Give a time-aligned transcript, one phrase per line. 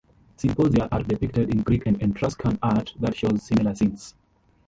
[0.35, 4.15] Symposia are depicted in Greek and Etruscan art that shows similar scenes.